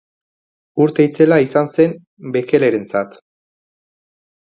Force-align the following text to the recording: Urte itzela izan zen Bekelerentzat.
Urte 0.85 1.05
itzela 1.09 1.37
izan 1.45 1.71
zen 1.77 1.95
Bekelerentzat. 2.39 3.17